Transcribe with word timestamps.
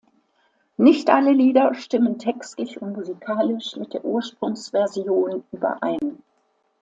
Nicht 0.77 1.11
alle 1.11 1.31
Lieder 1.31 1.75
stimmen 1.75 2.17
textlich 2.17 2.81
und 2.81 2.93
musikalisch 2.93 3.75
mit 3.75 3.93
der 3.93 4.03
Ursprungsversion 4.03 5.43
überein. 5.51 6.23